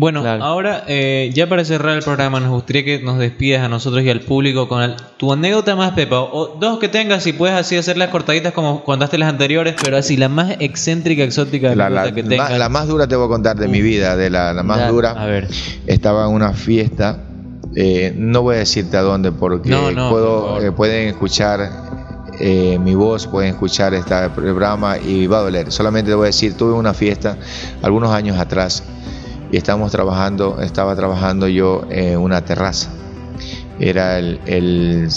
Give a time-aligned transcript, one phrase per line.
[0.00, 0.44] Bueno, Claro.
[0.44, 4.10] ahora eh, ya para cerrar el programa nos gustaría que nos despidas a nosotros y
[4.10, 7.76] al público con el- tu anécdota más pepa o dos que tengas si puedes así
[7.76, 12.14] hacer las cortaditas como contaste las anteriores, pero así la más excéntrica, exótica La, la-
[12.14, 12.56] que tengas.
[12.56, 15.10] la más dura te voy a contar de mi vida, de la, la más dura.
[15.20, 15.48] A ver.
[15.88, 17.24] Estaba en una fiesta,
[17.74, 21.72] eh, no voy a decirte a dónde porque No, no, por puedo, eh, pueden escuchar
[22.38, 25.72] eh, mi voz, pueden escuchar este programa y va a doler.
[25.72, 27.36] Solamente te voy a decir, tuve una fiesta
[27.82, 28.84] algunos años atrás
[29.50, 32.90] y estábamos trabajando, estaba trabajando yo en una terraza.
[33.80, 35.08] Era el,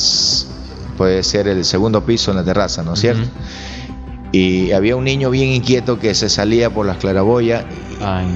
[0.98, 3.27] puede ser el segundo piso en la terraza, ¿no es cierto?
[4.31, 7.66] Y había un niño bien inquieto que se salía por las claraboyas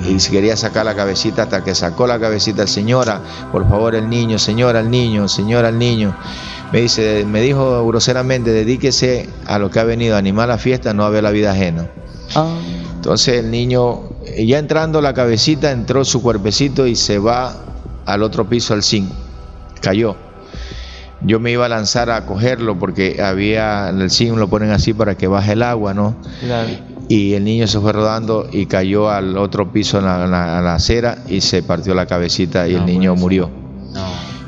[0.06, 2.68] y, y se quería sacar la cabecita hasta que sacó la cabecita.
[2.68, 6.14] Señora, por favor, el niño, señora, el niño, señora, el niño.
[6.74, 10.94] Me dice, me dijo groseramente, dedíquese a lo que ha venido a animar la fiesta,
[10.94, 11.88] no a ver la vida ajena.
[12.96, 14.02] Entonces el niño,
[14.36, 17.56] eh, ya entrando la cabecita, entró su cuerpecito y se va
[18.06, 19.10] al otro piso al zinc.
[19.82, 20.16] Cayó.
[21.22, 25.16] Yo me iba a lanzar a cogerlo porque había, el zinc lo ponen así para
[25.16, 26.16] que baje el agua, ¿no?
[26.40, 26.70] Claro.
[27.08, 30.58] y el niño se fue rodando y cayó al otro piso en la, en la-
[30.58, 33.52] en la acera y se partió la cabecita y el niño murió.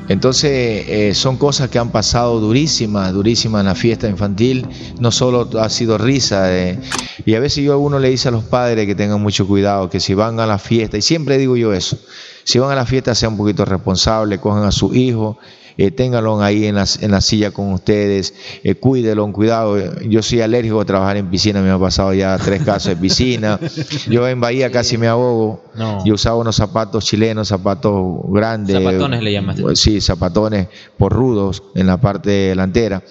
[0.10, 0.52] Entonces
[0.88, 4.66] eh, son cosas que han pasado durísimas, durísimas en la fiesta infantil.
[5.00, 6.56] No solo ha sido risa.
[6.56, 6.80] eh,
[7.26, 9.90] y a veces yo a uno le dice a los padres que tengan mucho cuidado,
[9.90, 11.98] que si van a la fiesta, y siempre digo yo eso,
[12.44, 15.38] si van a la fiesta sean un poquito responsables, cojan a su hijo,
[15.78, 18.34] eh, ténganlo ahí en la, en la silla con ustedes,
[18.64, 19.78] eh, cuídenlo, cuidado.
[20.02, 23.60] Yo soy alérgico a trabajar en piscina, me ha pasado ya tres casos de piscina.
[24.10, 25.64] Yo en Bahía casi me ahogo.
[25.76, 26.04] No.
[26.06, 27.94] Yo usaba unos zapatos chilenos, zapatos
[28.30, 28.76] grandes.
[28.76, 29.76] Zapatones le llamaste.
[29.76, 30.68] Sí, zapatones
[30.98, 33.04] por rudos en la parte delantera.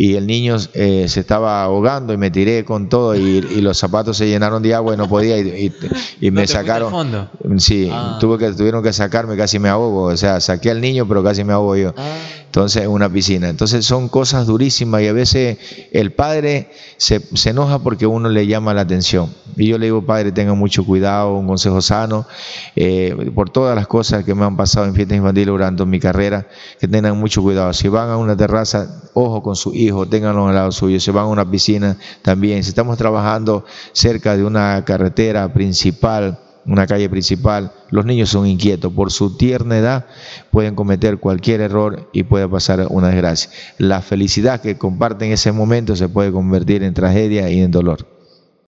[0.00, 3.78] Y el niño eh, se estaba ahogando y me tiré con todo y, y los
[3.78, 5.48] zapatos se llenaron de agua y no podía y,
[6.20, 6.90] y- y me te al sacaron.
[6.92, 7.28] fondo?
[7.56, 8.16] Sí, Ah.
[8.20, 10.04] tuve que, tuvieron que sacarme, casi me ahogo.
[10.04, 11.94] O sea, saqué al niño, pero casi me ahogo yo.
[12.46, 13.48] Entonces, en una piscina.
[13.48, 15.58] Entonces, son cosas durísimas y a veces
[15.90, 19.34] el padre se, se enoja porque uno le llama la atención.
[19.58, 22.26] Y yo le digo, padre, tenga mucho cuidado, un consejo sano,
[22.76, 26.46] eh, por todas las cosas que me han pasado en fiestas infantiles durante mi carrera,
[26.78, 27.72] que tengan mucho cuidado.
[27.72, 31.00] Si van a una terraza, ojo con su hijo, ténganlo al lado suyo.
[31.00, 32.62] Si van a una piscina, también.
[32.62, 38.92] Si estamos trabajando cerca de una carretera principal, una calle principal, los niños son inquietos.
[38.92, 40.06] Por su tierna edad
[40.52, 43.50] pueden cometer cualquier error y puede pasar una desgracia.
[43.78, 48.17] La felicidad que comparten en ese momento se puede convertir en tragedia y en dolor.